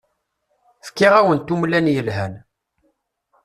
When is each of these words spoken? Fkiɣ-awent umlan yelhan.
Fkiɣ-awent 0.87 1.53
umlan 1.53 1.91
yelhan. 1.95 2.33